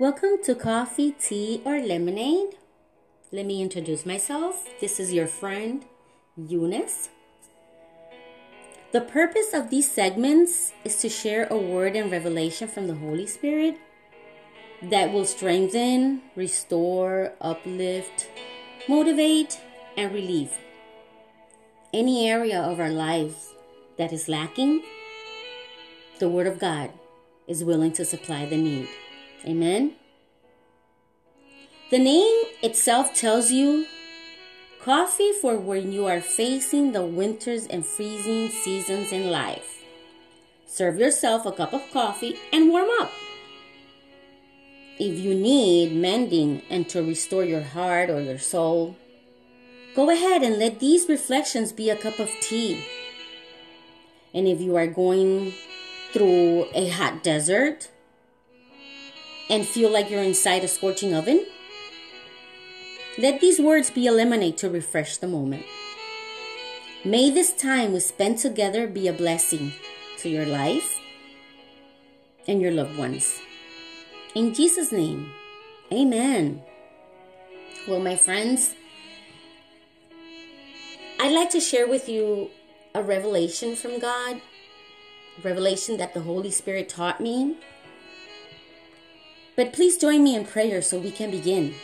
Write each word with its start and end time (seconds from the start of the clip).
Welcome 0.00 0.42
to 0.44 0.54
Coffee, 0.54 1.12
Tea, 1.12 1.60
or 1.62 1.78
Lemonade. 1.78 2.56
Let 3.30 3.44
me 3.44 3.60
introduce 3.60 4.06
myself. 4.06 4.66
This 4.80 4.98
is 4.98 5.12
your 5.12 5.26
friend, 5.26 5.84
Eunice. 6.38 7.10
The 8.92 9.02
purpose 9.02 9.52
of 9.52 9.68
these 9.68 9.92
segments 9.92 10.72
is 10.84 10.96
to 11.02 11.10
share 11.10 11.46
a 11.50 11.58
word 11.58 11.96
and 11.96 12.10
revelation 12.10 12.66
from 12.66 12.86
the 12.86 12.94
Holy 12.94 13.26
Spirit 13.26 13.76
that 14.80 15.12
will 15.12 15.26
strengthen, 15.26 16.22
restore, 16.34 17.34
uplift, 17.38 18.26
motivate, 18.88 19.60
and 19.98 20.14
relieve 20.14 20.56
any 21.92 22.26
area 22.26 22.58
of 22.58 22.80
our 22.80 22.88
lives 22.88 23.52
that 23.98 24.14
is 24.14 24.30
lacking. 24.30 24.82
The 26.20 26.30
Word 26.30 26.46
of 26.46 26.58
God 26.58 26.90
is 27.46 27.62
willing 27.62 27.92
to 27.92 28.06
supply 28.06 28.46
the 28.46 28.56
need. 28.56 28.88
Amen. 29.44 29.94
The 31.90 31.98
name 31.98 32.44
itself 32.62 33.14
tells 33.14 33.50
you 33.50 33.86
coffee 34.80 35.32
for 35.32 35.56
when 35.56 35.92
you 35.92 36.06
are 36.06 36.20
facing 36.20 36.92
the 36.92 37.04
winters 37.04 37.66
and 37.66 37.84
freezing 37.84 38.50
seasons 38.50 39.12
in 39.12 39.30
life. 39.30 39.82
Serve 40.66 40.98
yourself 40.98 41.46
a 41.46 41.52
cup 41.52 41.72
of 41.72 41.82
coffee 41.92 42.38
and 42.52 42.68
warm 42.68 42.88
up. 43.00 43.10
If 44.98 45.18
you 45.18 45.34
need 45.34 45.96
mending 45.96 46.62
and 46.70 46.88
to 46.90 47.02
restore 47.02 47.44
your 47.44 47.62
heart 47.62 48.10
or 48.10 48.20
your 48.20 48.38
soul, 48.38 48.96
go 49.96 50.10
ahead 50.10 50.42
and 50.42 50.58
let 50.58 50.78
these 50.78 51.08
reflections 51.08 51.72
be 51.72 51.90
a 51.90 51.96
cup 51.96 52.18
of 52.18 52.30
tea. 52.40 52.84
And 54.32 54.46
if 54.46 54.60
you 54.60 54.76
are 54.76 54.86
going 54.86 55.54
through 56.12 56.66
a 56.74 56.88
hot 56.88 57.22
desert 57.22 57.90
and 59.50 59.66
feel 59.66 59.90
like 59.90 60.08
you're 60.08 60.22
inside 60.22 60.64
a 60.64 60.68
scorching 60.68 61.12
oven, 61.12 61.44
let 63.18 63.40
these 63.40 63.60
words 63.60 63.90
be 63.90 64.06
a 64.06 64.12
lemonade 64.12 64.56
to 64.58 64.70
refresh 64.70 65.18
the 65.18 65.26
moment. 65.26 65.66
May 67.04 67.30
this 67.30 67.52
time 67.52 67.92
we 67.92 68.00
spend 68.00 68.38
together 68.38 68.86
be 68.86 69.08
a 69.08 69.12
blessing 69.12 69.72
to 70.18 70.28
your 70.28 70.46
life 70.46 70.98
and 72.46 72.62
your 72.62 72.70
loved 72.70 72.96
ones. 72.96 73.40
In 74.34 74.54
Jesus' 74.54 74.92
name, 74.92 75.32
amen. 75.92 76.62
Well, 77.88 78.00
my 78.00 78.14
friends, 78.14 78.74
I'd 81.18 81.32
like 81.32 81.50
to 81.50 81.60
share 81.60 81.88
with 81.88 82.08
you 82.08 82.50
a 82.94 83.02
revelation 83.02 83.74
from 83.74 83.98
God, 83.98 84.40
revelation 85.42 85.96
that 85.96 86.14
the 86.14 86.20
Holy 86.20 86.50
Spirit 86.50 86.88
taught 86.88 87.20
me. 87.20 87.56
But 89.56 89.72
please 89.72 89.98
join 89.98 90.22
me 90.22 90.34
in 90.34 90.44
prayer 90.44 90.80
so 90.82 90.98
we 90.98 91.10
can 91.10 91.30
begin. 91.30 91.74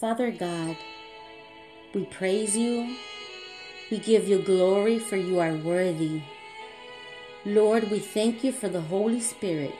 Father 0.00 0.30
God, 0.30 0.76
we 1.94 2.04
praise 2.06 2.56
you. 2.56 2.96
We 3.90 3.98
give 3.98 4.26
you 4.26 4.42
glory 4.42 4.98
for 4.98 5.16
you 5.16 5.38
are 5.38 5.54
worthy. 5.54 6.22
Lord, 7.44 7.90
we 7.90 7.98
thank 7.98 8.42
you 8.42 8.52
for 8.52 8.68
the 8.68 8.80
Holy 8.80 9.20
Spirit 9.20 9.74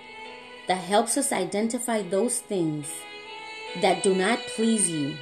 that 0.68 0.78
helps 0.78 1.16
us 1.16 1.32
identify 1.32 2.02
those 2.02 2.38
things 2.38 2.90
that 3.80 4.02
do 4.02 4.14
not 4.14 4.38
please 4.54 4.88
you 4.88 5.16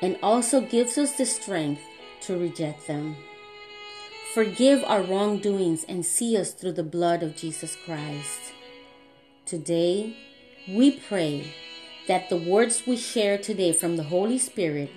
and 0.00 0.16
also 0.22 0.60
gives 0.60 0.96
us 0.98 1.12
the 1.12 1.26
strength 1.26 1.82
to 2.22 2.38
reject 2.38 2.86
them. 2.86 3.16
Forgive 4.34 4.84
our 4.84 5.02
wrongdoings 5.02 5.84
and 5.88 6.04
see 6.04 6.36
us 6.36 6.52
through 6.52 6.72
the 6.72 6.82
blood 6.82 7.22
of 7.22 7.36
Jesus 7.36 7.76
Christ. 7.84 8.52
Today, 9.46 10.16
we 10.66 10.98
pray 10.98 11.54
that 12.08 12.28
the 12.28 12.36
words 12.36 12.82
we 12.84 12.96
share 12.96 13.38
today 13.38 13.72
from 13.72 13.96
the 13.96 14.02
Holy 14.02 14.38
Spirit 14.38 14.90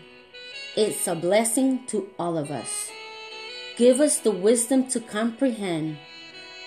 it's 0.76 1.06
a 1.08 1.14
blessing 1.14 1.86
to 1.86 2.10
all 2.18 2.36
of 2.36 2.50
us. 2.50 2.90
Give 3.78 4.00
us 4.00 4.18
the 4.18 4.32
wisdom 4.32 4.88
to 4.88 5.00
comprehend, 5.00 6.00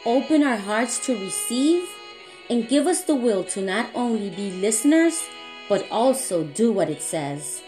open 0.07 0.45
our 0.45 0.59
hearts 0.59 1.05
to 1.07 1.19
receive, 1.19 1.89
and 2.49 2.69
give 2.69 2.87
us 2.87 3.03
the 3.03 3.17
will 3.17 3.43
to 3.51 3.61
not 3.61 3.91
only 3.97 4.31
be 4.31 4.53
listeners, 4.53 5.21
but 5.69 5.85
also 5.91 6.45
do 6.45 6.71
what 6.71 6.89
it 6.89 7.03
says. 7.03 7.63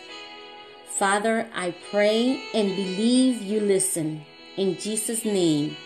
Father, 0.86 1.48
I 1.52 1.74
pray 1.90 2.40
and 2.54 2.76
believe 2.76 3.42
you 3.42 3.58
listen. 3.58 4.24
In 4.56 4.78
Jesus' 4.78 5.24
name, 5.24 5.76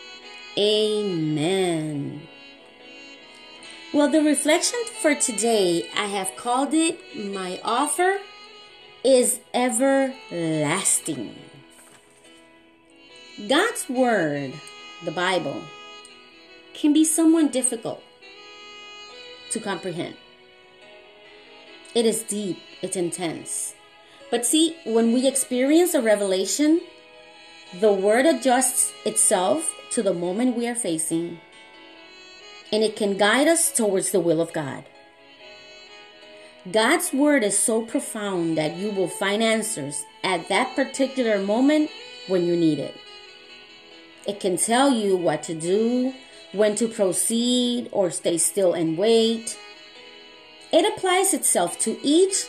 amen. 0.58 2.28
Well, 3.91 4.10
the 4.10 4.21
reflection 4.21 4.81
for 5.00 5.15
today, 5.15 5.88
I 5.97 6.09
have 6.09 6.37
called 6.37 6.75
it 6.75 7.00
My 7.16 7.59
Offer 7.65 8.19
is 9.03 9.41
Everlasting. 9.54 11.34
God's 13.49 13.88
Word, 13.88 14.53
the 15.06 15.10
Bible, 15.10 15.62
can 16.75 16.93
be 16.93 17.03
somewhat 17.03 17.50
difficult 17.50 18.03
to 19.53 19.59
comprehend. 19.59 20.16
It 21.94 22.05
is 22.05 22.22
deep, 22.25 22.59
it's 22.82 22.97
intense. 22.97 23.75
But 24.31 24.44
see, 24.44 24.76
when 24.84 25.15
we 25.15 25.26
experience 25.26 25.94
a 25.94 26.03
revelation, 26.03 26.82
the 27.81 27.93
Word 27.94 28.26
adjusts 28.26 28.93
itself 29.06 29.72
to 29.93 30.03
the 30.03 30.12
moment 30.12 30.59
we 30.59 30.69
are 30.69 30.75
facing 30.75 31.41
and 32.72 32.82
it 32.82 32.96
can 32.96 33.16
guide 33.16 33.48
us 33.48 33.72
towards 33.72 34.10
the 34.10 34.20
will 34.20 34.40
of 34.40 34.52
God. 34.52 34.84
God's 36.70 37.12
word 37.12 37.44
is 37.44 37.58
so 37.58 37.82
profound 37.82 38.58
that 38.58 38.76
you 38.76 38.90
will 38.90 39.08
find 39.08 39.42
answers 39.42 40.04
at 40.22 40.48
that 40.48 40.76
particular 40.76 41.38
moment 41.38 41.90
when 42.26 42.44
you 42.44 42.56
need 42.56 42.78
it. 42.78 42.94
It 44.26 44.40
can 44.40 44.58
tell 44.58 44.90
you 44.90 45.16
what 45.16 45.42
to 45.44 45.54
do, 45.54 46.12
when 46.52 46.74
to 46.76 46.88
proceed, 46.88 47.88
or 47.92 48.10
stay 48.10 48.36
still 48.36 48.74
and 48.74 48.98
wait. 48.98 49.58
It 50.70 50.84
applies 50.84 51.32
itself 51.32 51.78
to 51.80 51.98
each 52.02 52.46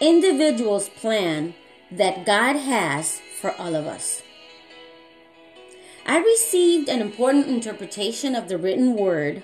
individual's 0.00 0.88
plan 0.88 1.54
that 1.92 2.26
God 2.26 2.56
has 2.56 3.20
for 3.40 3.52
all 3.52 3.76
of 3.76 3.86
us. 3.86 4.22
I 6.06 6.18
received 6.18 6.88
an 6.88 7.00
important 7.00 7.48
interpretation 7.48 8.34
of 8.34 8.48
the 8.48 8.58
written 8.58 8.94
word 8.94 9.42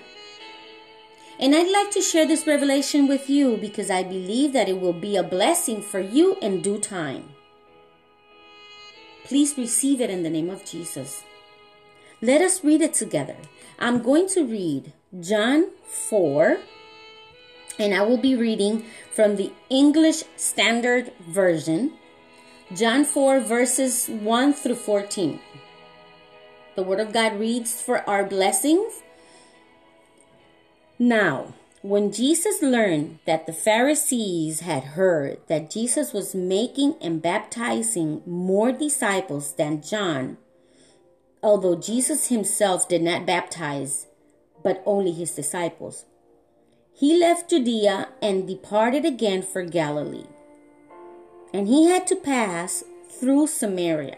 and 1.39 1.53
I'd 1.53 1.71
like 1.71 1.91
to 1.91 2.01
share 2.01 2.25
this 2.25 2.47
revelation 2.47 3.07
with 3.07 3.29
you 3.29 3.57
because 3.57 3.91
I 3.91 4.01
believe 4.01 4.53
that 4.53 4.67
it 4.67 4.81
will 4.81 4.93
be 4.93 5.15
a 5.15 5.23
blessing 5.23 5.83
for 5.83 5.99
you 5.99 6.35
in 6.41 6.61
due 6.61 6.79
time. 6.79 7.29
Please 9.23 9.57
receive 9.57 10.01
it 10.01 10.09
in 10.09 10.23
the 10.23 10.31
name 10.31 10.49
of 10.49 10.65
Jesus. 10.65 11.23
Let 12.21 12.41
us 12.41 12.63
read 12.63 12.81
it 12.81 12.95
together. 12.95 13.35
I'm 13.77 14.01
going 14.01 14.27
to 14.29 14.45
read 14.45 14.93
John 15.19 15.69
4, 16.09 16.57
and 17.77 17.93
I 17.93 18.01
will 18.01 18.17
be 18.17 18.35
reading 18.35 18.85
from 19.13 19.35
the 19.35 19.51
English 19.69 20.23
Standard 20.35 21.11
Version, 21.29 21.93
John 22.73 23.05
4, 23.05 23.41
verses 23.41 24.07
1 24.07 24.53
through 24.53 24.75
14. 24.75 25.39
The 26.77 26.83
Word 26.83 27.01
of 27.01 27.11
God 27.11 27.37
reads 27.37 27.81
for 27.81 28.09
our 28.09 28.23
blessings 28.23 29.01
now, 30.99 31.53
when 31.83 32.11
Jesus 32.11 32.63
learned 32.63 33.19
that 33.25 33.45
the 33.45 33.53
Pharisees 33.53 34.61
had 34.61 34.83
heard 34.83 35.37
that 35.47 35.69
Jesus 35.69 36.11
was 36.11 36.33
making 36.33 36.95
and 36.99 37.21
baptizing 37.21 38.23
more 38.25 38.71
disciples 38.71 39.53
than 39.53 39.83
John, 39.83 40.37
although 41.43 41.75
Jesus 41.75 42.29
himself 42.29 42.89
did 42.89 43.03
not 43.03 43.27
baptize, 43.27 44.07
but 44.63 44.81
only 44.87 45.11
his 45.11 45.35
disciples, 45.35 46.05
he 46.95 47.15
left 47.19 47.51
Judea 47.51 48.09
and 48.19 48.47
departed 48.47 49.05
again 49.05 49.43
for 49.43 49.61
Galilee. 49.61 50.25
And 51.53 51.67
he 51.67 51.89
had 51.89 52.07
to 52.07 52.15
pass 52.15 52.83
through 53.07 53.47
Samaria. 53.47 54.17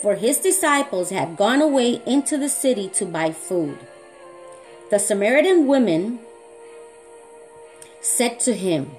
For 0.00 0.14
his 0.14 0.38
disciples 0.38 1.10
had 1.10 1.36
gone 1.36 1.60
away 1.60 2.00
into 2.06 2.38
the 2.38 2.48
city 2.48 2.88
to 2.90 3.04
buy 3.04 3.32
food. 3.32 3.78
The 4.90 4.98
Samaritan 4.98 5.66
woman 5.66 6.20
said 8.00 8.38
to 8.40 8.54
him, 8.54 8.92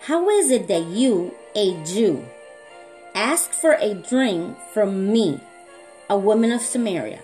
How 0.00 0.28
is 0.28 0.50
it 0.50 0.68
that 0.68 0.84
you, 0.84 1.34
a 1.54 1.82
Jew, 1.84 2.24
ask 3.14 3.50
for 3.50 3.72
a 3.74 3.94
drink 3.94 4.56
from 4.72 5.10
me, 5.10 5.40
a 6.10 6.18
woman 6.18 6.52
of 6.52 6.60
Samaria? 6.60 7.22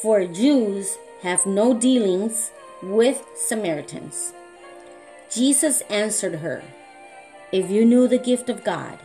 For 0.00 0.24
Jews 0.24 0.96
have 1.22 1.46
no 1.46 1.74
dealings 1.74 2.50
with 2.82 3.24
Samaritans. 3.36 4.32
Jesus 5.30 5.82
answered 5.82 6.36
her, 6.36 6.64
If 7.52 7.70
you 7.70 7.84
knew 7.84 8.08
the 8.08 8.18
gift 8.18 8.48
of 8.48 8.64
God, 8.64 8.98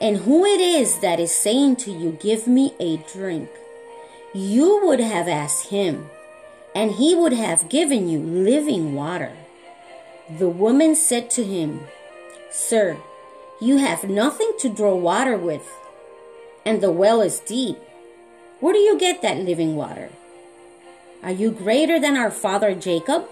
and 0.00 0.18
who 0.18 0.44
it 0.44 0.60
is 0.60 1.00
that 1.00 1.20
is 1.20 1.34
saying 1.34 1.76
to 1.76 1.90
you, 1.90 2.12
Give 2.20 2.46
me 2.46 2.74
a 2.78 2.98
drink, 2.98 3.48
you 4.34 4.84
would 4.84 5.00
have 5.00 5.28
asked 5.28 5.68
him, 5.68 6.10
and 6.74 6.92
he 6.92 7.14
would 7.14 7.32
have 7.32 7.68
given 7.68 8.08
you 8.08 8.18
living 8.18 8.94
water. 8.94 9.32
The 10.38 10.48
woman 10.48 10.94
said 10.94 11.30
to 11.30 11.44
him, 11.44 11.80
Sir, 12.50 12.98
you 13.60 13.78
have 13.78 14.04
nothing 14.04 14.52
to 14.58 14.68
draw 14.68 14.94
water 14.94 15.36
with, 15.36 15.66
and 16.64 16.80
the 16.80 16.90
well 16.90 17.22
is 17.22 17.40
deep. 17.40 17.78
Where 18.60 18.74
do 18.74 18.78
you 18.78 18.98
get 18.98 19.22
that 19.22 19.38
living 19.38 19.76
water? 19.76 20.10
Are 21.22 21.32
you 21.32 21.50
greater 21.50 21.98
than 21.98 22.16
our 22.16 22.30
father 22.30 22.74
Jacob? 22.74 23.28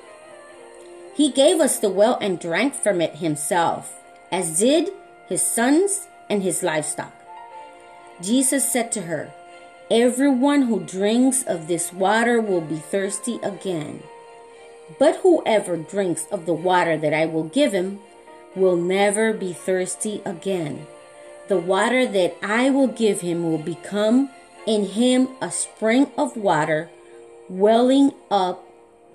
He 1.14 1.30
gave 1.30 1.60
us 1.60 1.78
the 1.78 1.90
well 1.90 2.18
and 2.20 2.40
drank 2.40 2.74
from 2.74 3.00
it 3.00 3.16
himself, 3.16 3.94
as 4.32 4.58
did 4.58 4.90
his 5.28 5.42
sons 5.42 6.08
and 6.28 6.42
his 6.42 6.62
livestock. 6.62 7.12
Jesus 8.20 8.70
said 8.70 8.92
to 8.92 9.02
her, 9.02 9.32
Everyone 9.90 10.62
who 10.62 10.80
drinks 10.80 11.42
of 11.42 11.68
this 11.68 11.92
water 11.92 12.40
will 12.40 12.62
be 12.62 12.76
thirsty 12.76 13.38
again. 13.42 14.02
But 14.98 15.16
whoever 15.16 15.76
drinks 15.76 16.26
of 16.30 16.46
the 16.46 16.54
water 16.54 16.96
that 16.96 17.12
I 17.12 17.26
will 17.26 17.44
give 17.44 17.72
him 17.72 18.00
will 18.54 18.76
never 18.76 19.32
be 19.32 19.52
thirsty 19.52 20.22
again. 20.24 20.86
The 21.48 21.58
water 21.58 22.06
that 22.06 22.36
I 22.42 22.70
will 22.70 22.88
give 22.88 23.20
him 23.20 23.44
will 23.44 23.58
become 23.58 24.30
in 24.66 24.86
him 24.86 25.28
a 25.42 25.50
spring 25.50 26.10
of 26.16 26.36
water 26.36 26.88
welling 27.48 28.12
up 28.30 28.64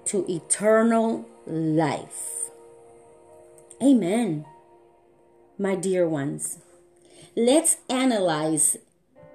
to 0.06 0.26
eternal 0.30 1.28
life. 1.48 2.52
Amen. 3.82 4.46
My 5.58 5.76
dear 5.76 6.08
ones, 6.08 6.60
let's 7.40 7.78
analyze 7.90 8.76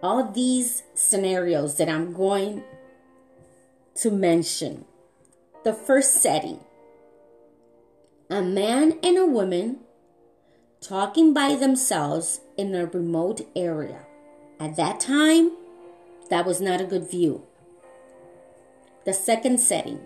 all 0.03 0.31
these 0.31 0.83
scenarios 0.95 1.77
that 1.79 1.89
I'm 1.89 2.13
going 2.13 2.63
to 3.97 4.11
mention. 4.11 4.85
The 5.65 5.73
first 5.73 6.21
setting 6.21 6.61
a 8.29 8.43
man 8.43 8.99
and 9.03 9.17
a 9.17 9.25
woman 9.25 9.81
talking 10.81 11.33
by 11.33 11.55
themselves 11.55 12.41
in 12.59 12.75
a 12.75 12.87
remote 12.87 13.41
area. 13.57 14.05
At 14.61 14.77
that 14.77 15.01
time, 15.01 15.53
that 16.29 16.45
was 16.45 16.61
not 16.61 16.81
a 16.81 16.87
good 16.87 17.11
view. 17.11 17.47
The 19.07 19.15
second 19.15 19.61
setting 19.61 20.01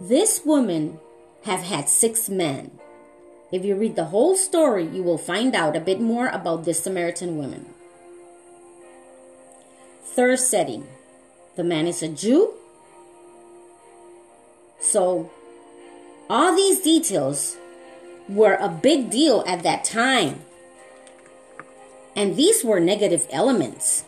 this 0.00 0.42
woman 0.44 0.98
have 1.44 1.60
had 1.60 1.88
six 1.88 2.28
men. 2.28 2.80
If 3.52 3.64
you 3.64 3.76
read 3.76 3.96
the 3.96 4.06
whole 4.06 4.36
story, 4.36 4.86
you 4.86 5.02
will 5.02 5.18
find 5.18 5.54
out 5.54 5.76
a 5.76 5.80
bit 5.80 6.00
more 6.00 6.28
about 6.28 6.64
this 6.64 6.82
Samaritan 6.82 7.38
woman. 7.38 7.66
Third 10.04 10.38
setting 10.38 10.86
the 11.56 11.64
man 11.64 11.86
is 11.86 12.02
a 12.02 12.08
Jew. 12.08 12.52
So, 14.78 15.30
all 16.28 16.54
these 16.54 16.80
details 16.80 17.56
were 18.28 18.54
a 18.54 18.68
big 18.68 19.10
deal 19.10 19.42
at 19.46 19.62
that 19.62 19.84
time. 19.84 20.40
And 22.14 22.36
these 22.36 22.62
were 22.62 22.80
negative 22.80 23.26
elements. 23.30 24.04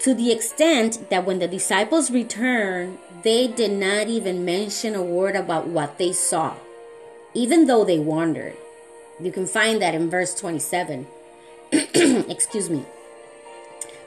To 0.00 0.14
the 0.14 0.30
extent 0.30 1.10
that 1.10 1.26
when 1.26 1.40
the 1.40 1.48
disciples 1.48 2.10
returned, 2.10 2.98
they 3.22 3.48
did 3.48 3.72
not 3.72 4.06
even 4.06 4.44
mention 4.44 4.94
a 4.94 5.02
word 5.02 5.34
about 5.34 5.66
what 5.66 5.98
they 5.98 6.12
saw, 6.12 6.54
even 7.36 7.66
though 7.66 7.84
they 7.84 7.98
wandered. 7.98 8.56
You 9.20 9.30
can 9.30 9.46
find 9.46 9.80
that 9.82 9.94
in 9.94 10.08
verse 10.08 10.34
27. 10.34 11.06
Excuse 11.72 12.70
me. 12.70 12.84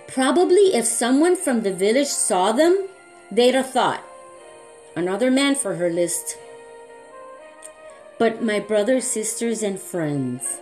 Probably 0.08 0.74
if 0.74 0.86
someone 0.86 1.36
from 1.36 1.62
the 1.62 1.72
village 1.72 2.08
saw 2.08 2.52
them, 2.52 2.88
they'd 3.32 3.54
have 3.54 3.72
thought, 3.72 4.04
another 4.96 5.30
man 5.30 5.54
for 5.54 5.76
her 5.76 5.92
list. 5.92 6.38
But 8.18 8.44
my 8.44 8.60
brothers, 8.60 9.06
sisters, 9.06 9.62
and 9.62 9.80
friends, 9.80 10.60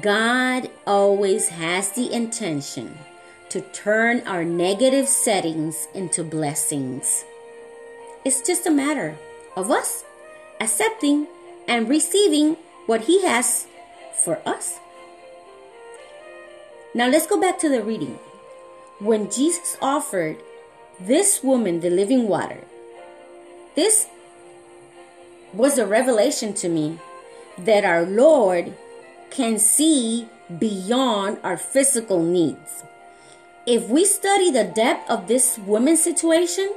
God 0.00 0.70
always 0.86 1.48
has 1.48 1.90
the 1.90 2.12
intention 2.12 2.96
to 3.48 3.60
turn 3.72 4.22
our 4.26 4.44
negative 4.44 5.08
settings 5.08 5.88
into 5.92 6.22
blessings. 6.22 7.24
It's 8.24 8.40
just 8.40 8.66
a 8.66 8.70
matter 8.70 9.18
of 9.56 9.72
us 9.72 10.04
accepting 10.60 11.26
and 11.68 11.88
receiving 11.88 12.56
what 12.86 13.02
He 13.02 13.22
has 13.22 13.66
for 14.22 14.40
us. 14.46 14.78
Now 16.94 17.08
let's 17.08 17.26
go 17.26 17.40
back 17.40 17.58
to 17.60 17.68
the 17.68 17.82
reading. 17.82 18.18
When 18.98 19.30
Jesus 19.30 19.76
offered 19.80 20.36
this 21.00 21.42
woman 21.42 21.80
the 21.80 21.90
living 21.90 22.28
water, 22.28 22.60
this 23.74 24.06
was 25.52 25.78
a 25.78 25.86
revelation 25.86 26.52
to 26.54 26.68
me 26.68 26.98
that 27.58 27.84
our 27.84 28.04
Lord 28.04 28.74
can 29.30 29.58
see 29.58 30.28
beyond 30.58 31.38
our 31.42 31.56
physical 31.56 32.22
needs. 32.22 32.84
If 33.66 33.88
we 33.88 34.04
study 34.04 34.50
the 34.50 34.64
depth 34.64 35.08
of 35.08 35.28
this 35.28 35.58
woman's 35.58 36.02
situation, 36.02 36.74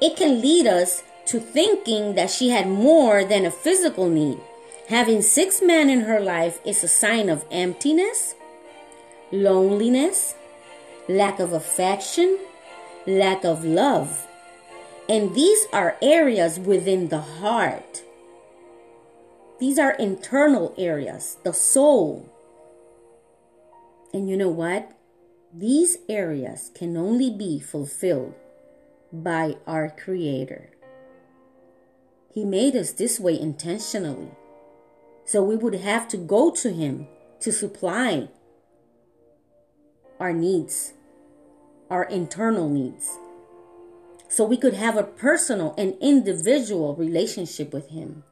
it 0.00 0.16
can 0.16 0.40
lead 0.40 0.66
us 0.66 1.02
to 1.26 1.40
thinking 1.40 2.14
that 2.14 2.30
she 2.30 2.50
had 2.50 2.68
more 2.68 3.24
than 3.24 3.46
a 3.46 3.50
physical 3.50 4.08
need. 4.08 4.40
Having 4.88 5.22
six 5.22 5.62
men 5.62 5.88
in 5.88 6.02
her 6.02 6.20
life 6.20 6.60
is 6.64 6.82
a 6.82 6.88
sign 6.88 7.28
of 7.28 7.44
emptiness, 7.50 8.34
loneliness, 9.30 10.34
lack 11.08 11.38
of 11.38 11.52
affection, 11.52 12.38
lack 13.06 13.44
of 13.44 13.64
love. 13.64 14.26
And 15.08 15.34
these 15.34 15.66
are 15.72 15.96
areas 16.02 16.58
within 16.58 17.08
the 17.08 17.20
heart. 17.20 18.02
These 19.58 19.78
are 19.78 19.92
internal 19.92 20.74
areas, 20.76 21.36
the 21.44 21.52
soul. 21.52 22.28
And 24.12 24.28
you 24.28 24.36
know 24.36 24.48
what? 24.48 24.90
These 25.54 25.98
areas 26.08 26.70
can 26.74 26.96
only 26.96 27.30
be 27.30 27.60
fulfilled 27.60 28.34
by 29.12 29.56
our 29.66 29.90
Creator. 29.90 30.70
He 32.32 32.44
made 32.44 32.74
us 32.74 32.92
this 32.92 33.20
way 33.20 33.38
intentionally. 33.38 34.30
So 35.24 35.42
we 35.42 35.56
would 35.56 35.74
have 35.74 36.08
to 36.08 36.16
go 36.16 36.50
to 36.50 36.72
Him 36.72 37.06
to 37.40 37.52
supply 37.52 38.28
our 40.18 40.32
needs, 40.32 40.94
our 41.90 42.04
internal 42.04 42.68
needs. 42.68 43.18
So 44.28 44.44
we 44.44 44.56
could 44.56 44.74
have 44.74 44.96
a 44.96 45.02
personal 45.02 45.74
and 45.76 45.94
individual 46.00 46.94
relationship 46.96 47.72
with 47.72 47.90
Him. 47.90 48.24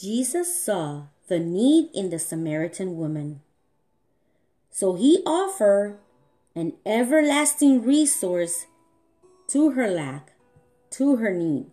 Jesus 0.00 0.56
saw 0.64 1.04
the 1.28 1.38
need 1.38 1.90
in 1.94 2.10
the 2.10 2.18
Samaritan 2.18 2.96
woman. 2.96 3.42
So 4.70 4.94
he 4.94 5.22
offered 5.26 5.98
an 6.54 6.72
everlasting 6.86 7.84
resource 7.84 8.66
to 9.48 9.72
her 9.72 9.88
lack, 9.88 10.32
to 10.92 11.16
her 11.16 11.32
need. 11.32 11.66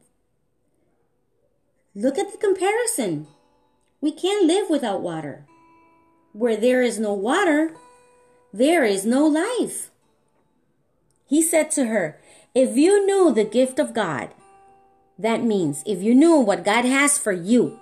Look 2.00 2.18
at 2.18 2.32
the 2.32 2.38
comparison. 2.38 3.28
We 4.00 4.14
can't 4.14 4.48
live 4.48 4.70
without 4.70 5.02
water. 5.02 5.44
Where 6.32 6.56
there 6.56 6.82
is 6.82 6.98
no 6.98 7.14
water, 7.14 7.76
there 8.54 8.86
is 8.86 9.06
no 9.06 9.28
life. 9.28 9.92
He 11.28 11.42
said 11.42 11.72
to 11.72 11.88
her, 11.88 12.18
If 12.56 12.78
you 12.78 13.06
knew 13.06 13.34
the 13.34 13.44
gift 13.44 13.80
of 13.80 13.94
God, 13.94 14.30
that 15.18 15.44
means 15.44 15.84
if 15.86 16.02
you 16.02 16.16
knew 16.16 16.40
what 16.40 16.64
God 16.64 16.86
has 16.86 17.18
for 17.18 17.34
you, 17.34 17.82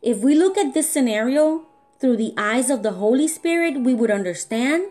if 0.00 0.18
we 0.18 0.36
look 0.36 0.56
at 0.56 0.72
this 0.72 0.88
scenario 0.88 1.66
through 1.98 2.16
the 2.16 2.32
eyes 2.36 2.70
of 2.70 2.84
the 2.84 2.92
Holy 2.92 3.26
Spirit, 3.26 3.80
we 3.80 3.92
would 3.92 4.12
understand 4.12 4.84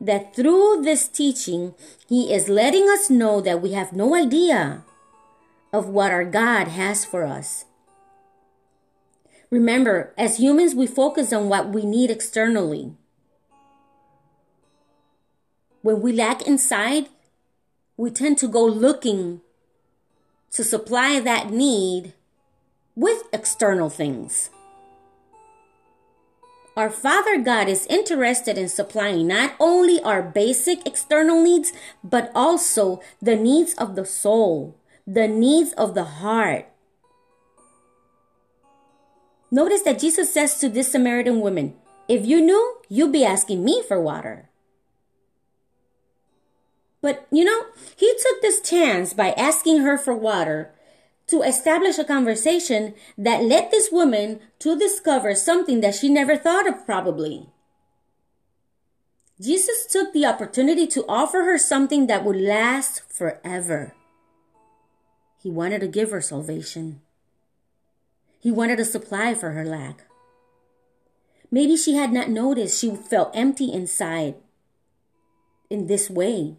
that 0.00 0.34
through 0.34 0.82
this 0.82 1.06
teaching, 1.06 1.76
He 2.08 2.34
is 2.34 2.48
letting 2.48 2.88
us 2.88 3.08
know 3.08 3.40
that 3.42 3.62
we 3.62 3.74
have 3.74 3.92
no 3.92 4.16
idea 4.16 4.82
of 5.72 5.88
what 5.88 6.12
our 6.12 6.24
God 6.24 6.68
has 6.68 7.04
for 7.04 7.24
us. 7.24 7.64
Remember, 9.50 10.14
as 10.16 10.38
humans, 10.38 10.74
we 10.74 10.86
focus 10.86 11.32
on 11.32 11.48
what 11.48 11.70
we 11.70 11.84
need 11.84 12.10
externally. 12.10 12.92
When 15.82 16.00
we 16.00 16.12
lack 16.12 16.42
inside, 16.42 17.08
we 17.96 18.10
tend 18.10 18.38
to 18.38 18.48
go 18.48 18.64
looking 18.64 19.40
to 20.52 20.64
supply 20.64 21.20
that 21.20 21.50
need 21.50 22.14
with 22.94 23.24
external 23.32 23.90
things. 23.90 24.50
Our 26.74 26.88
Father 26.88 27.38
God 27.38 27.68
is 27.68 27.86
interested 27.86 28.56
in 28.56 28.68
supplying 28.68 29.26
not 29.26 29.54
only 29.60 30.00
our 30.02 30.22
basic 30.22 30.86
external 30.86 31.42
needs, 31.42 31.72
but 32.02 32.32
also 32.34 33.02
the 33.20 33.36
needs 33.36 33.74
of 33.74 33.94
the 33.94 34.06
soul, 34.06 34.74
the 35.06 35.28
needs 35.28 35.72
of 35.74 35.94
the 35.94 36.04
heart. 36.04 36.68
Notice 39.50 39.82
that 39.82 39.98
Jesus 39.98 40.32
says 40.32 40.58
to 40.60 40.68
this 40.68 40.92
Samaritan 40.92 41.40
woman, 41.40 41.74
If 42.08 42.24
you 42.24 42.40
knew, 42.40 42.78
you'd 42.88 43.12
be 43.12 43.24
asking 43.24 43.64
me 43.64 43.82
for 43.86 44.00
water. 44.00 44.48
But 47.02 47.26
you 47.30 47.44
know, 47.44 47.66
he 47.96 48.14
took 48.22 48.40
this 48.40 48.60
chance 48.60 49.12
by 49.12 49.32
asking 49.32 49.80
her 49.80 49.98
for 49.98 50.14
water 50.14 50.72
to 51.26 51.42
establish 51.42 51.98
a 51.98 52.04
conversation 52.04 52.94
that 53.18 53.42
led 53.42 53.70
this 53.70 53.90
woman 53.90 54.40
to 54.60 54.78
discover 54.78 55.34
something 55.34 55.80
that 55.80 55.94
she 55.94 56.08
never 56.08 56.36
thought 56.36 56.68
of, 56.68 56.86
probably. 56.86 57.48
Jesus 59.40 59.86
took 59.86 60.12
the 60.12 60.24
opportunity 60.24 60.86
to 60.86 61.04
offer 61.08 61.42
her 61.42 61.58
something 61.58 62.06
that 62.06 62.24
would 62.24 62.36
last 62.36 63.02
forever. 63.10 63.94
He 65.42 65.50
wanted 65.50 65.80
to 65.80 65.88
give 65.88 66.12
her 66.12 66.20
salvation. 66.20 67.00
He 68.38 68.52
wanted 68.52 68.78
a 68.78 68.84
supply 68.84 69.34
for 69.34 69.50
her 69.50 69.64
lack. 69.64 70.04
Maybe 71.50 71.76
she 71.76 71.94
had 71.94 72.12
not 72.12 72.30
noticed 72.30 72.80
she 72.80 72.94
felt 72.94 73.36
empty 73.36 73.72
inside 73.72 74.36
in 75.68 75.88
this 75.88 76.08
way. 76.08 76.56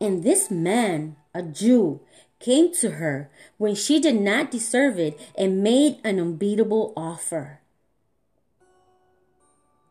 And 0.00 0.22
this 0.22 0.50
man, 0.50 1.16
a 1.34 1.42
Jew, 1.42 2.00
came 2.40 2.74
to 2.74 2.92
her 2.92 3.30
when 3.56 3.74
she 3.74 4.00
did 4.00 4.20
not 4.20 4.50
deserve 4.50 4.98
it 4.98 5.18
and 5.36 5.62
made 5.62 5.98
an 6.04 6.20
unbeatable 6.20 6.92
offer. 6.94 7.60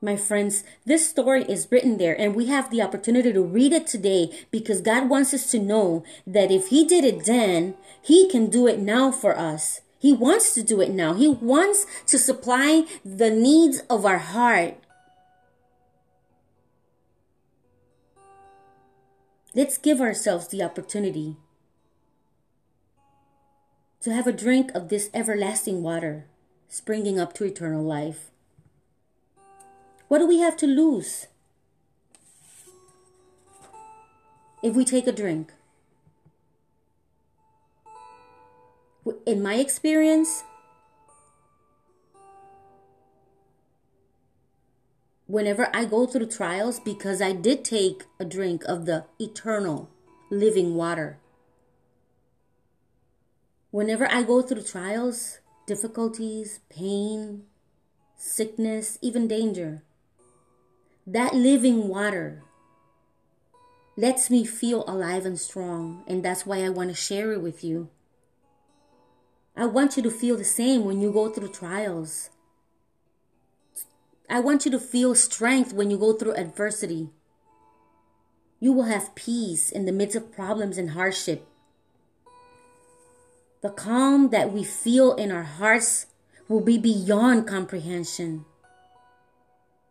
My 0.02 0.16
friends, 0.16 0.64
this 0.86 1.10
story 1.10 1.44
is 1.44 1.68
written 1.72 1.98
there, 1.98 2.20
and 2.20 2.36
we 2.36 2.48
have 2.48 2.70
the 2.70 2.82
opportunity 2.82 3.32
to 3.32 3.42
read 3.42 3.74
it 3.74 3.88
today 3.88 4.30
because 4.52 4.82
God 4.82 5.10
wants 5.10 5.34
us 5.34 5.50
to 5.52 5.60
know 5.60 6.04
that 6.28 6.52
if 6.52 6.68
He 6.68 6.86
did 6.86 7.04
it 7.04 7.26
then, 7.26 7.76
He 8.02 8.30
can 8.30 8.48
do 8.48 8.68
it 8.68 8.80
now 8.80 9.12
for 9.12 9.38
us. 9.38 9.82
He 9.98 10.14
wants 10.14 10.54
to 10.54 10.62
do 10.62 10.82
it 10.82 10.92
now. 10.92 11.14
He 11.14 11.28
wants 11.28 11.88
to 12.08 12.20
supply 12.20 12.86
the 13.04 13.32
needs 13.32 13.80
of 13.90 14.06
our 14.06 14.20
heart. 14.20 14.76
Let's 19.56 19.78
give 19.78 20.02
ourselves 20.02 20.50
the 20.50 20.62
opportunity 20.62 21.38
to 24.02 24.14
have 24.14 24.28
a 24.28 24.34
drink 24.34 24.70
of 24.76 24.90
this 24.90 25.10
everlasting 25.14 25.82
water 25.82 26.28
springing 26.68 27.18
up 27.18 27.34
to 27.34 27.46
eternal 27.46 27.84
life. 27.84 28.30
What 30.08 30.20
do 30.20 30.28
we 30.28 30.40
have 30.40 30.56
to 30.58 30.68
lose 30.68 31.28
if 34.62 34.76
we 34.76 34.86
take 34.86 35.08
a 35.08 35.12
drink? 35.12 35.52
In 39.26 39.42
my 39.42 39.56
experience, 39.56 40.44
whenever 45.26 45.70
I 45.74 45.86
go 45.86 46.06
through 46.06 46.28
trials, 46.28 46.80
because 46.80 47.22
I 47.22 47.32
did 47.32 47.66
take 47.66 48.06
a 48.20 48.26
drink 48.26 48.64
of 48.66 48.86
the 48.86 49.06
eternal 49.20 49.90
living 50.30 50.76
water. 50.76 51.18
Whenever 53.72 54.10
I 54.12 54.22
go 54.24 54.42
through 54.42 54.64
trials, 54.64 55.40
difficulties, 55.66 56.60
pain, 56.70 57.44
sickness, 58.16 58.98
even 59.02 59.28
danger, 59.28 59.84
that 61.08 61.36
living 61.36 61.88
water 61.88 62.42
lets 63.96 64.30
me 64.30 64.44
feel 64.44 64.84
alive 64.88 65.26
and 65.26 65.40
strong, 65.40 66.04
and 66.08 66.24
that's 66.24 66.46
why 66.46 66.64
I 66.64 66.70
want 66.70 66.90
to 66.90 66.96
share 66.96 67.32
it 67.32 67.42
with 67.42 67.64
you. 67.64 67.90
I 69.56 69.68
want 69.68 69.96
you 69.96 70.04
to 70.04 70.12
feel 70.12 70.36
the 70.36 70.44
same 70.44 70.84
when 70.84 71.00
you 71.00 71.12
go 71.12 71.30
through 71.30 71.50
trials. 71.50 72.30
I 74.30 74.40
want 74.40 74.66
you 74.66 74.72
to 74.72 74.80
feel 74.80 75.14
strength 75.16 75.72
when 75.72 75.92
you 75.92 75.98
go 75.98 76.14
through 76.14 76.34
adversity. 76.34 77.10
You 78.60 78.74
will 78.74 78.86
have 78.86 79.16
peace 79.16 79.72
in 79.72 79.86
the 79.86 79.92
midst 79.92 80.18
of 80.18 80.32
problems 80.32 80.78
and 80.78 80.90
hardship. 80.90 81.48
The 83.62 83.70
calm 83.70 84.30
that 84.32 84.52
we 84.52 84.64
feel 84.64 85.14
in 85.14 85.32
our 85.32 85.44
hearts 85.44 86.08
will 86.50 86.62
be 86.62 86.78
beyond 86.78 87.48
comprehension. 87.48 88.46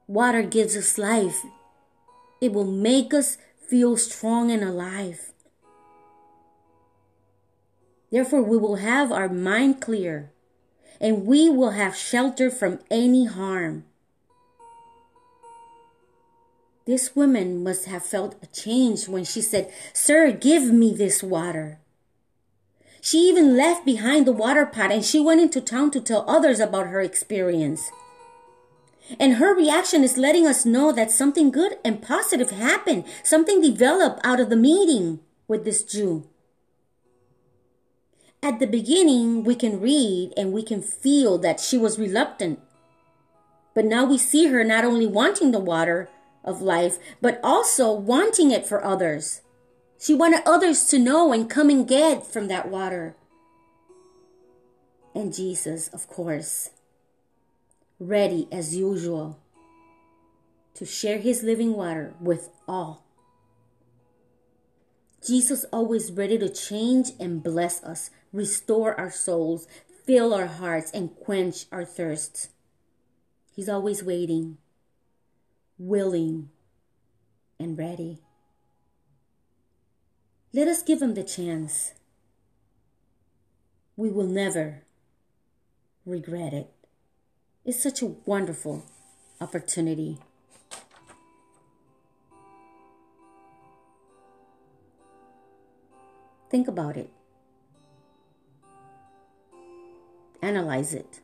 Water 0.06 0.42
gives 0.42 0.76
us 0.76 0.98
life. 0.98 1.42
It 2.40 2.52
will 2.52 2.66
make 2.66 3.14
us 3.14 3.38
feel 3.58 3.96
strong 3.96 4.50
and 4.50 4.62
alive. 4.62 5.32
Therefore, 8.10 8.42
we 8.42 8.56
will 8.56 8.76
have 8.76 9.10
our 9.10 9.28
mind 9.28 9.80
clear 9.80 10.30
and 11.00 11.26
we 11.26 11.48
will 11.48 11.70
have 11.70 11.96
shelter 11.96 12.50
from 12.50 12.78
any 12.90 13.24
harm. 13.24 13.84
This 16.86 17.16
woman 17.16 17.64
must 17.64 17.86
have 17.86 18.04
felt 18.04 18.36
a 18.42 18.46
change 18.46 19.08
when 19.08 19.24
she 19.24 19.40
said, 19.40 19.72
Sir, 19.94 20.30
give 20.30 20.64
me 20.64 20.92
this 20.92 21.22
water. 21.22 21.78
She 23.00 23.18
even 23.28 23.56
left 23.56 23.84
behind 23.84 24.26
the 24.26 24.32
water 24.32 24.66
pot 24.66 24.92
and 24.92 25.04
she 25.04 25.18
went 25.18 25.40
into 25.40 25.60
town 25.60 25.90
to 25.92 26.00
tell 26.00 26.24
others 26.28 26.60
about 26.60 26.88
her 26.88 27.00
experience. 27.00 27.90
And 29.20 29.34
her 29.34 29.54
reaction 29.54 30.02
is 30.02 30.16
letting 30.16 30.46
us 30.46 30.64
know 30.64 30.92
that 30.92 31.10
something 31.10 31.50
good 31.50 31.76
and 31.84 32.02
positive 32.02 32.50
happened. 32.50 33.04
Something 33.22 33.60
developed 33.60 34.20
out 34.24 34.40
of 34.40 34.50
the 34.50 34.56
meeting 34.56 35.20
with 35.46 35.64
this 35.64 35.82
Jew. 35.82 36.26
At 38.42 38.60
the 38.60 38.66
beginning, 38.66 39.44
we 39.44 39.54
can 39.54 39.80
read 39.80 40.32
and 40.36 40.52
we 40.52 40.62
can 40.62 40.82
feel 40.82 41.38
that 41.38 41.60
she 41.60 41.78
was 41.78 41.98
reluctant. 41.98 42.60
But 43.74 43.84
now 43.84 44.04
we 44.04 44.18
see 44.18 44.46
her 44.46 44.64
not 44.64 44.84
only 44.84 45.06
wanting 45.06 45.50
the 45.50 45.58
water, 45.58 46.08
of 46.44 46.60
life, 46.60 46.98
but 47.20 47.40
also 47.42 47.90
wanting 47.92 48.50
it 48.50 48.66
for 48.66 48.84
others. 48.84 49.40
She 49.98 50.14
wanted 50.14 50.42
others 50.44 50.84
to 50.84 50.98
know 50.98 51.32
and 51.32 51.48
come 51.48 51.70
and 51.70 51.88
get 51.88 52.26
from 52.26 52.48
that 52.48 52.68
water. 52.68 53.16
And 55.14 55.32
Jesus, 55.32 55.88
of 55.88 56.06
course, 56.08 56.70
ready 58.08 58.48
as 58.50 58.76
usual 58.76 59.38
to 60.74 60.84
share 60.84 61.18
his 61.18 61.42
living 61.42 61.74
water 61.74 62.14
with 62.20 62.50
all. 62.66 63.04
Jesus 65.26 65.64
always 65.72 66.12
ready 66.12 66.36
to 66.38 66.48
change 66.48 67.10
and 67.18 67.42
bless 67.42 67.82
us, 67.82 68.10
restore 68.32 68.98
our 68.98 69.10
souls, 69.10 69.66
fill 70.04 70.34
our 70.34 70.46
hearts, 70.46 70.90
and 70.90 71.14
quench 71.16 71.66
our 71.72 71.84
thirst. 71.84 72.50
He's 73.54 73.68
always 73.68 74.02
waiting 74.02 74.58
willing, 75.78 76.50
and 77.58 77.76
ready. 77.78 78.20
Let 80.52 80.68
us 80.68 80.82
give 80.82 81.02
him 81.02 81.14
the 81.14 81.24
chance. 81.24 81.94
We 83.96 84.10
will 84.10 84.26
never 84.26 84.82
regret 86.04 86.52
it. 86.52 86.73
It's 87.66 87.82
such 87.82 88.02
a 88.02 88.06
wonderful 88.26 88.84
opportunity. 89.40 90.18
Think 96.50 96.68
about 96.68 96.98
it. 96.98 97.08
Analyze 100.42 100.92
it. 100.92 101.20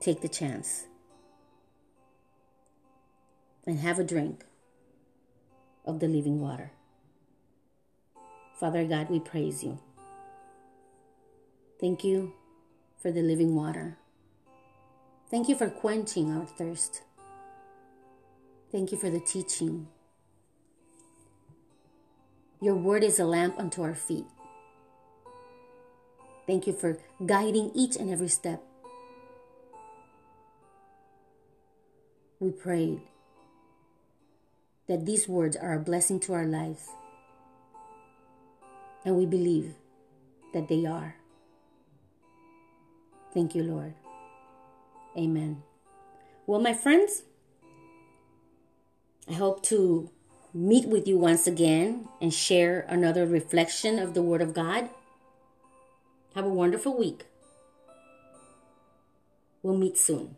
Take 0.00 0.20
the 0.20 0.28
chance 0.28 0.84
and 3.66 3.78
have 3.78 3.98
a 3.98 4.04
drink 4.04 4.44
of 5.86 6.00
the 6.00 6.06
living 6.06 6.38
water. 6.38 6.72
Father 8.60 8.84
God, 8.84 9.08
we 9.08 9.20
praise 9.20 9.64
you. 9.64 9.78
Thank 11.80 12.04
you 12.04 12.32
for 12.96 13.10
the 13.10 13.22
living 13.22 13.54
water. 13.54 13.98
Thank 15.30 15.48
you 15.48 15.56
for 15.56 15.68
quenching 15.68 16.32
our 16.32 16.46
thirst. 16.46 17.02
Thank 18.70 18.92
you 18.92 18.98
for 18.98 19.10
the 19.10 19.20
teaching. 19.20 19.88
Your 22.60 22.76
word 22.76 23.04
is 23.04 23.18
a 23.18 23.24
lamp 23.24 23.58
unto 23.58 23.82
our 23.82 23.94
feet. 23.94 24.24
Thank 26.46 26.66
you 26.66 26.72
for 26.72 26.98
guiding 27.24 27.70
each 27.74 27.96
and 27.96 28.10
every 28.10 28.28
step 28.28 28.62
we 32.38 32.50
prayed 32.50 33.00
that 34.86 35.06
these 35.06 35.26
words 35.26 35.56
are 35.56 35.72
a 35.72 35.80
blessing 35.80 36.20
to 36.20 36.34
our 36.34 36.44
lives 36.44 36.90
And 39.04 39.16
we 39.16 39.26
believe 39.26 39.74
that 40.54 40.68
they 40.68 40.86
are. 40.86 41.16
Thank 43.34 43.54
you, 43.56 43.64
Lord. 43.64 43.94
Amen. 45.18 45.62
Well, 46.46 46.60
my 46.60 46.72
friends, 46.72 47.22
I 49.28 49.32
hope 49.32 49.62
to 49.64 50.10
meet 50.52 50.86
with 50.86 51.08
you 51.08 51.18
once 51.18 51.46
again 51.46 52.08
and 52.20 52.32
share 52.32 52.86
another 52.88 53.26
reflection 53.26 53.98
of 53.98 54.14
the 54.14 54.22
Word 54.22 54.40
of 54.40 54.54
God. 54.54 54.88
Have 56.34 56.44
a 56.44 56.48
wonderful 56.48 56.96
week. 56.96 57.24
We'll 59.62 59.76
meet 59.76 59.98
soon. 59.98 60.36